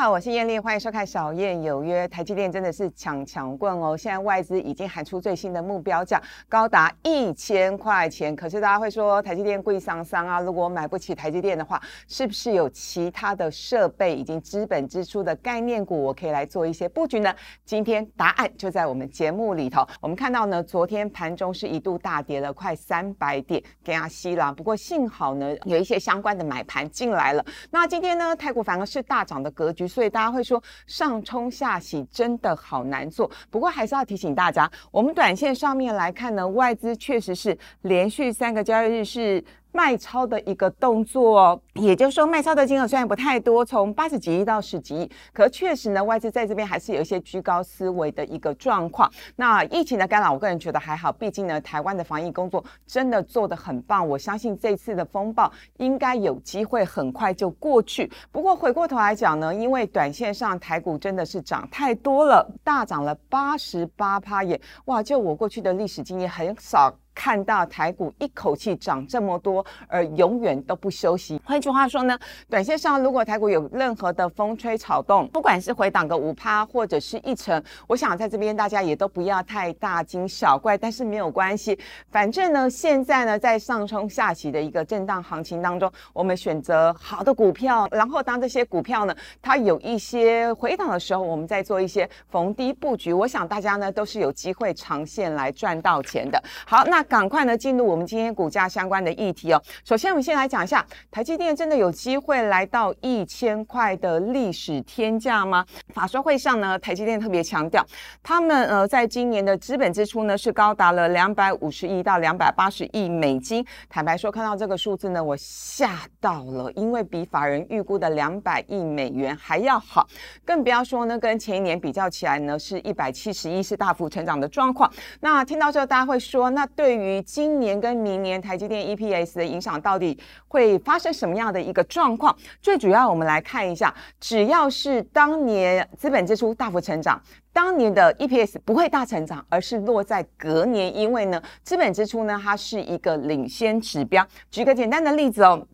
[0.00, 2.06] 好，我是燕丽，欢迎收看《小燕有约》。
[2.08, 3.96] 台积电真的是抢抢棍哦！
[3.96, 8.36] 现在外资已经喊出最新的目标价，高达一千块钱。
[8.36, 17.34] 可是大家会说台积电贵桑桑啊，如果买不起台积电的话，是不是有其他的设备以及资本支出的概念股，我可以来做一些布局呢？
[17.64, 19.84] 今天答案就在我们节目里头。
[20.00, 24.52] 我们看到呢，昨天盘中是一度大跌了快三百点，给它吸了。
[24.52, 27.44] 不过幸好呢，有一些相关的买盘进来了。
[27.72, 29.87] 那今天呢，泰国反而是大涨的格局。
[29.88, 39.42] 所以大家会说上冲下洗真的好难做，不过还是要提醒大家，我们短线上面来看呢，外资确实是连续三个交易日是。
[39.78, 49.08] 卖超的一个动作，也就是说，卖超的金额虽然不太多，从八十几亿到十几亿，可确实呢，外资在这边还是有一些居高思维的一个状况。
[49.36, 54.06] 那疫情的干扰，我个人觉得还好，毕竟呢，台湾的防疫工作真的做得很棒。
[54.08, 58.10] 我相信这次的风暴应该有机会很快就过去。
[58.32, 64.60] 不过回过头来讲呢，因为短线上台股真的是涨太多了，大涨了八十八趴耶！
[64.86, 66.92] 哇，就我过去的历史经验很少。
[67.18, 71.42] 看到台股一口气涨这么多，而永远都不休息。
[71.44, 72.16] 换句话说呢，
[72.48, 80.78] 短线上如果台股有任何的风吹草动，不管是回档个五趴或者是一成，我想在这边大家也都不要太大惊小怪。
[80.78, 81.76] 但是没有关系，
[82.08, 93.12] 反正呢，现在呢在上冲下起的一个震荡行情当中，我们选择好的股票，然后当这些股票呢它有一些回档的时候，我们再做一些逢低布局。
[93.12, 96.40] 我想大家呢都是有机会长线来赚到钱的。
[96.64, 97.04] 好，那。
[97.08, 99.60] 赶快呢，进入我们今天股价相关的议题哦。
[99.82, 105.64] 首先，我们先来讲一下，台积电真的有机会来到一千块的历史天价吗？
[105.94, 107.84] 法说会上呢，台积电特别强调，
[108.22, 113.64] 他们呃在今年的资本支出呢是高达了两百五十亿到两百八十亿美金。
[113.88, 120.06] 坦白说，看到这个数字呢，我吓到了，因为比法人预估的两百亿美元还要好，
[120.44, 124.92] 更不要说呢，跟前一年比较起来呢，是一百七十亿，是大幅成长的状况。
[125.20, 132.36] 那听到这，大家会说，那对于于今年跟明年台积电 EPS 的影响到底会发生什么样的一个状况？
[132.60, 137.20] 最主要，我们来看一下，只要是当年资本支出大幅成长，
[137.52, 144.26] 当年的 EPS 不会大成长，而是落在隔年，因为呢，资本支出呢，它是一个领先指标。
[144.50, 145.66] 举个简单的例子哦。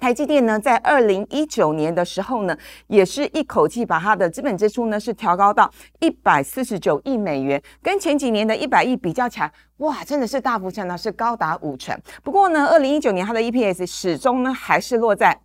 [0.00, 5.70] 台积电呢，在二零一九年的时候呢，也是一口气把它的资本支出呢是调高到
[6.00, 11.98] 一百四十九亿美元，跟前几年的一百亿比较起来，哇，真的是大幅成长，是高达五成。
[12.22, 15.38] 不过呢，二零一九年它的 EPS 始终呢还是落在。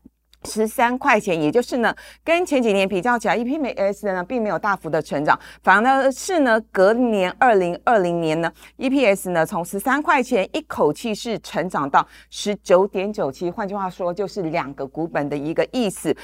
[0.45, 1.93] 十三块钱，也就是呢，
[2.23, 16.15] 跟前几年比较起来，EPS 呢并没有大幅的成长，反而呢是呢隔年二零二零年呢，EPS 呢从十三块钱一口气是成长到十九点九七，换句话说就是两个股本的一个意思。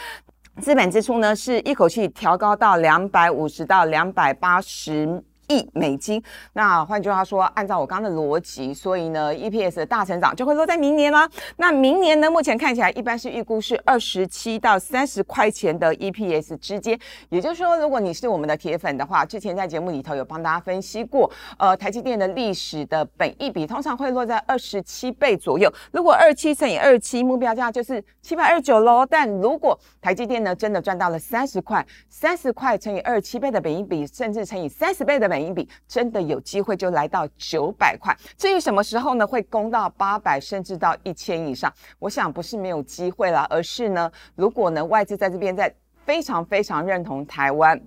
[0.61, 5.23] 资本支出呢是一口气调高到两百五十到两百八十。
[5.49, 6.23] 亿美金，
[6.53, 11.27] 那换句话说，按照我刚刚的逻辑，所以呢，EPS 的大成长就会落在明年啦。
[11.57, 16.97] 那明年呢，目前看起来一般是预估是二十七到三十块钱的 EPS 之间。
[17.29, 25.67] 也就是说，如果你是我们的铁粉的话，之前在节目里头有帮大家分析过，呃，台积电的历史的本益比通常会落在二十七倍左右。
[25.91, 29.03] 如果二七乘以二七，目标价就是七百二十九喽。
[29.03, 35.38] 但如果台积电呢真的赚到了三十块，三十块乘以二七倍的本益比，甚至乘以三十倍的本。
[35.45, 45.73] 本比真的有机会就来到九百块，至于什么时候呢会攻到八百甚至到一千以上，我想不是没有机会了，而是呢，如果呢外资在这边在
[46.05, 47.79] 非常非常认同台湾。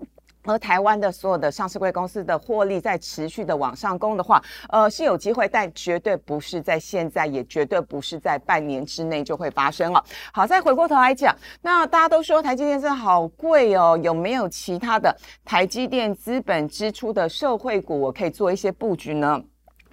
[0.44, 10.04] 而台湾的所有的上市贵公司的获利在持续的往上攻的话，呃，是有机会，但绝对不是在现在，也绝对不是在半年之内就会发生了。
[10.32, 19.40] 好，再回过头来讲，那大家都说台积电真的好贵哦，有没有其他的台积电资本支出的社会股，我可以做一些布局呢？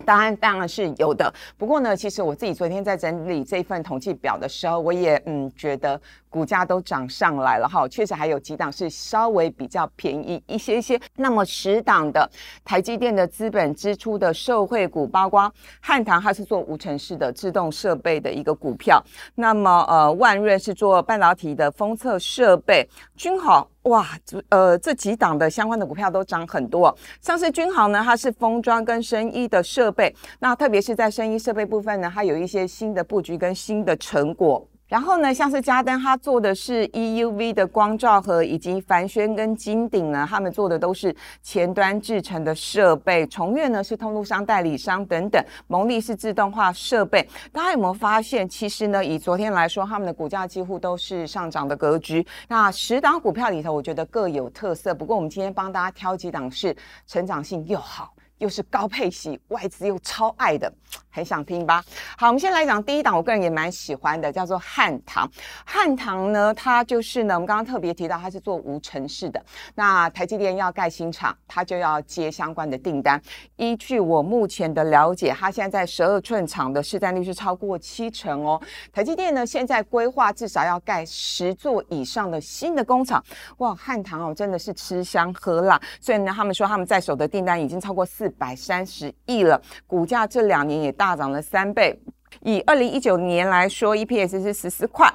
[0.06, 1.34] 答案当然是有的。
[1.58, 6.00] 不过呢，其实我自己昨天在整理这份统计表的时候，我也嗯觉得。
[6.32, 11.02] 股价都涨上来了哈，确实还有几档是稍微比较便宜一些些。
[11.16, 12.30] 那么十档的
[12.64, 15.52] 台积电的资本支出的受惠股，包括
[15.82, 19.04] 汉唐，它是做无尘室的自动设备的一个股票。
[19.34, 22.88] 那么呃，万润是做半导体的封测设备。
[23.16, 24.08] 均豪哇，
[24.50, 26.96] 呃这几档的相关的股票都涨很多。
[27.22, 34.68] 像是君豪呢，它是封装跟生医的设备，那特别是在生医设备部分呢，它有一些新的布局跟新的成果。
[34.90, 43.24] 然后呢，像是嘉登，它做的是 EUV 的光照盒，以及凡轩跟金鼎呢，他们做的都是前端制成的设备。
[43.28, 47.22] 重越呢是通路商、代理商等等，蒙利是自动化设备。
[47.52, 52.26] 大家有没有发现，其实呢，以昨天来说，他们的股价几乎都是上涨的格局。
[52.48, 54.92] 那十档股票里头，我觉得各有特色。
[54.96, 56.76] 不过我们今天帮大家挑几档是
[57.06, 58.12] 成长性又好。
[58.40, 60.72] 又是高配息，外资又超爱的，
[61.12, 61.84] 很想听吧？
[62.18, 65.30] 好，我们先来讲第一档，我个人也蛮喜欢的，叫做汉唐。
[65.66, 69.44] 汉唐呢，它就是呢，我们刚刚特别提到，它是做无尘室的。
[69.76, 73.22] 那台积电要盖新厂，它就要接相关的订单。
[73.58, 78.62] 依据我目前的了解，它现在在十二寸厂的市占率是超过七成哦。
[78.94, 83.24] 台积电呢，现在规划至少要盖十座以上的新的工厂。
[83.58, 85.80] 哇，汉唐哦，真的是吃香喝辣。
[86.00, 92.00] 所以呢，他们说他们在手的订单已经超过四百三十亿了，股价这两年也大涨了三倍。
[92.42, 95.12] 以二零一九年来说，EPS 是十四块。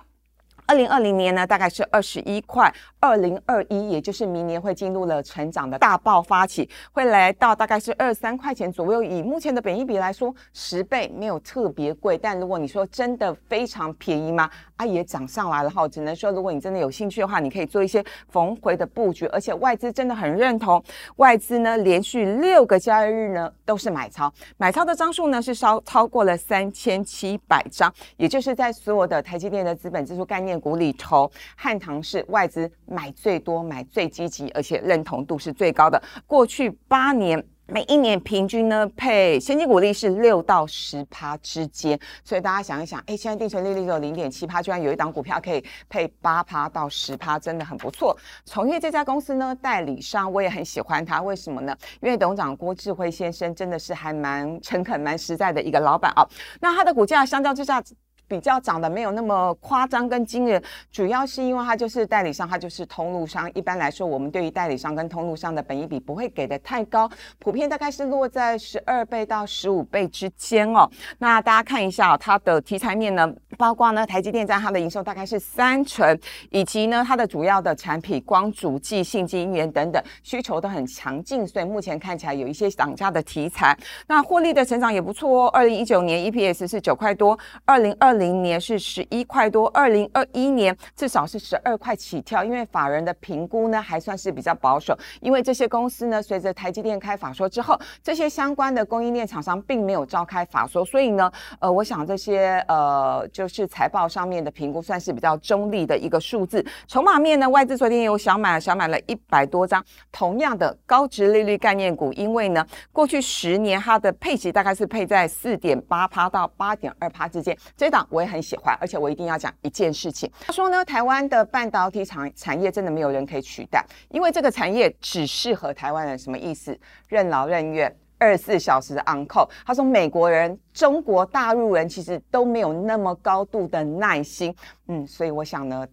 [0.67, 2.73] 二零二零年呢，大概是二十一块。
[3.01, 9.03] 二零二一，也就是明年会进入了成长的大爆发期，会来到大概是二三块钱左右。
[9.03, 12.17] 以目前的本益比来说，十倍没有特别贵。
[12.17, 14.49] 但如果你说真的非常便宜吗？
[14.77, 15.87] 啊，也涨上来了哈。
[15.87, 19.27] 只能说，如果你真的有兴趣的话，你可以做一些逢回的布局。
[19.27, 20.83] 而且外资真的很认同，
[21.17, 30.54] 外资呢连续六个交易日呢都是买超，买超的张数呢是超超过了三千七百张，也就是在所有的台积电的资本支出概念。
[30.61, 36.03] 股里头，汉唐是外资买最多、买最积极，而且认同度是最高的。
[36.27, 41.99] 过去八年，每一年平均呢配现金股利是六到十趴之间。
[42.23, 48.17] 所以大家想一想，哎，现在定存利率只有零点七趴，居然有一档股票可以配八趴到十趴，真的很不错。
[48.45, 51.75] 从业这家公司呢，代理商我也很喜欢它，为什么呢？
[52.03, 56.27] 因为董事长郭智辉先生真的是还蛮诚恳、蛮实在的一个老板啊。
[56.61, 57.83] 那他的股价相较之下。
[58.27, 63.53] 比较涨的没有那么夸张跟惊人，主要是因为它就是代理商，它就是通路商。
[63.55, 70.91] 一般来说，我们对于代理商跟通路商的本益比不会给的太高，普遍大概是落在十二倍到十五倍之间哦。
[71.19, 76.19] 那大家看一下它的题材面呢，包括呢台积电占它的营收大概是三成，
[76.51, 83.77] 以及呢它的主要的产品光主记、信晶圆等等需求都很强劲，所以目前看起来有一些涨价的题材。
[84.07, 88.14] 那获利的成长也不错哦，二零一九年 EPS 是九块多，二零二。
[88.15, 101.29] 二零年是十一块多，二零二一年至少是十二块起跳，因为法人的评估呢还算是比较保守，因为这些公司呢随着台积电开法说之后，这些相关的供应链厂商并没有召开法说，所以呢，
[101.59, 106.65] 呃，我想这些呃就是财报上面的评估算是比较中立的一个数字。
[106.87, 118.04] 筹码面呢，外资昨天有小买，小买了一百多张，同样的高值利率概念股，因为呢过去十年它的配息大概是配在四点八趴到八点二趴之间，这档。
[118.09, 120.31] 我也很喜欢，而且我一定要讲一件事情。
[120.47, 126.15] 他说呢，台湾的半导体产产业真的没有人可以取代，因为这个产业只适合台湾人。
[126.25, 126.79] 什么意思？
[127.09, 129.47] 任劳任怨，二十四小时的 uncle。
[129.67, 134.55] 他说，美国人、中国大陆人其实都没有那么高度的耐心。
[134.87, 135.87] 嗯，所以我想呢，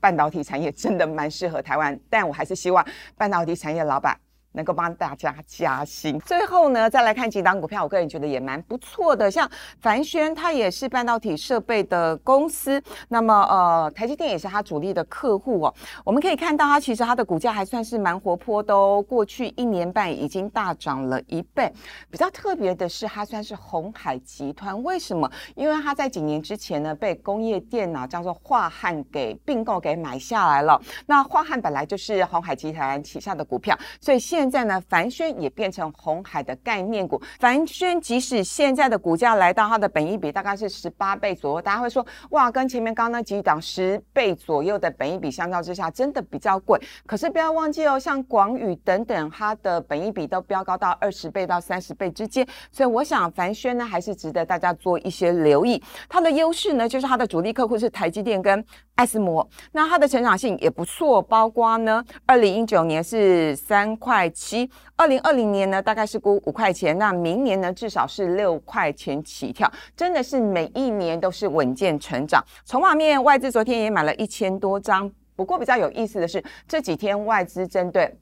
[0.00, 2.84] 半导体产业真的蛮适合台湾，但我还是希望
[3.16, 4.18] 半导体产业老板。
[4.56, 6.18] 能够帮大家加薪。
[6.20, 9.30] 最后呢，再来看几档股票，我个人觉得也蛮不错的。
[9.30, 9.48] 像
[9.80, 12.82] 凡轩，它也是半导体设备的公司。
[13.08, 15.74] 那么，呃，台积电也是它主力的客户哦。
[16.02, 19.04] 我们可以看到，它其实它的股价还算是蛮活泼的哦。
[19.06, 21.70] 过去一年半已经大涨了一倍。
[22.10, 24.82] 比较特别的是，它算是红海集团。
[24.82, 25.30] 为什么？
[25.54, 30.80] 因为它在几年之前呢，被工业电脑叫做华汉给并购给买下来了。
[31.06, 37.20] 那华汉本来就是红海集团旗下的股票，所以现现在呢，凡轩也变成红海的概念股。
[37.40, 46.80] 凡轩即使现在的股价来到它的本益比大概是十八倍左右，大家会说哇，跟前面刚刚那几档十倍左右的本益比相较之下，真的比较贵。
[47.06, 52.46] 可是不要忘记哦，像广宇等等，它的本益比都飙高到二十倍到三十倍之间。
[52.70, 55.82] 所以我想凡轩呢，还是值得大家做一些留意。
[56.08, 64.30] 它的优势呢，就是它的主力客户是台积电跟艾斯摩，那它的成长性也不错，包括呢，二零一九年是三块。
[64.36, 72.44] 七二零二零年呢，大概是估五块钱，那明年呢，至少是六块钱起跳，真的是每一年都是稳健成长。
[72.66, 78.14] 从外面，外资昨天也买了一千多张，不过比较有意思的是，这几天外资针对。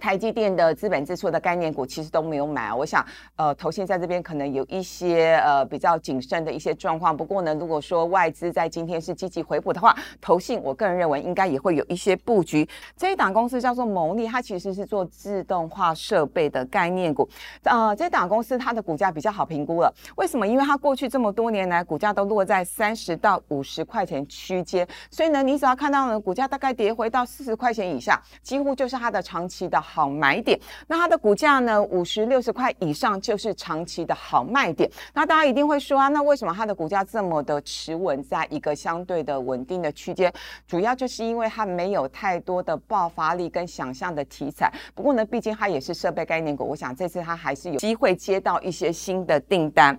[0.00, 3.04] 台积电的资本支出的概念股其实都没有买，我想，
[3.36, 7.16] 呃，投信在这边可能有一些呃比较谨慎的一些状况。
[7.16, 12.68] 不过呢，如果说外资在今天是积极回补的话，投信我个人认为应该也会有一些布局。
[12.96, 17.28] 这一档公司叫做蒙利，它其实是做自动化设备的概念股。
[17.64, 20.46] 呃，这档公司它的股价比较好评估了，为什么？
[20.46, 29.82] 因为它过去这么多年来股价都落在三十到五十块钱区间，所以呢，你只要看到呢股价大概跌回到四十块钱以下，几乎就是它的长期的。
[29.86, 31.80] 好买点，那它的股价呢？
[31.80, 34.90] 五十六十块以上就是长期的好卖点。
[35.14, 40.32] 那大家一定会说啊，那为什么它的股价这么的持稳，在一个相对的稳定的区间？
[40.66, 44.72] 主要就是因为它没有太多的爆发力跟想象的题材。
[44.94, 49.98] 不过呢，毕竟它也是设备概念股，我想这次它还是有机会接到一些新的订单。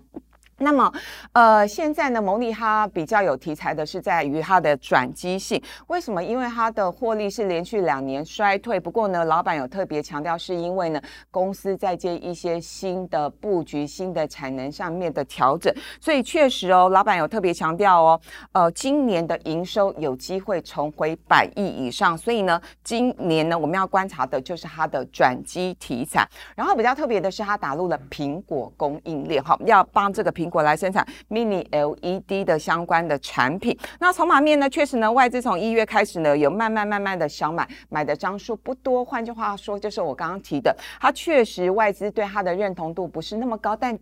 [0.59, 0.91] 那么，
[1.33, 5.61] 呃，现在呢，蒙利哈比较有题材的是在于它的转机性。
[5.85, 6.23] 为什么？
[6.23, 8.79] 因为它的获利是连续两年衰退。
[8.79, 10.99] 不过呢，老板有特别强调，是因为呢，
[11.29, 15.71] 公司在接一些新的布局、新的产能上面的调整。
[16.01, 18.21] 所以确实哦，老板有特别强调哦，
[18.53, 22.17] 呃，今年的营收有机会重回百亿以上。
[22.17, 26.27] 所以呢，今年呢，我们要观察的就是它的转机题材。
[26.55, 30.46] 然后比较特别的是，它打入了苹果供应链，好，要帮这个苹。
[30.49, 33.77] 果来生产 Mini LED 的相关的产品。
[33.99, 34.69] 那筹码面呢？
[34.69, 39.03] 确实呢，外资从一月开始呢，有慢慢慢慢的想买，买的张数不多。
[39.03, 43.97] 换句话说，就是我刚刚提的，它确实外资对它的认同度不是那么高，但。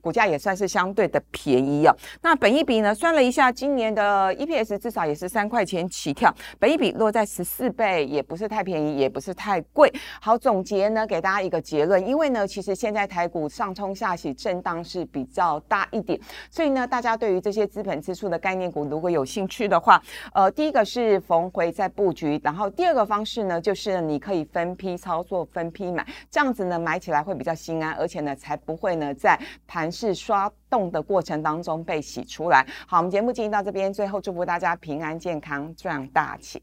[0.00, 1.94] 股价也算是相对的便宜哦。
[2.22, 2.94] 那本一比呢？
[2.94, 9.92] 算了一下，今年的 EPS 至少也是三块钱起跳，本一比落在十四倍，也不是太便宜，也不是太贵。
[10.20, 16.18] 好，总结呢，给大家一个结论，因为呢，其实现在台股上冲下洗，震荡是比较大一点，
[16.50, 20.02] 所以呢，大家对于这些资本支出的概念股，如果有兴趣的话，
[20.32, 29.89] 呃，第一个是逢回在布局，然后第二个方式呢，就是你可以分批操作，分批买，这样子呢，买起来会比较心安，而且呢，才不会呢，在盘。
[29.90, 32.66] 是刷动的过程当中被洗出来。
[32.86, 36.60] 好，我们节目进行到这边，最后祝福大家平安健康赚大钱，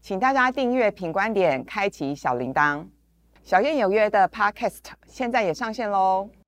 [0.00, 2.86] 请大家订阅品观点，开启小铃铛。
[3.42, 6.43] 小燕有约的 Podcast 现在也上线喽。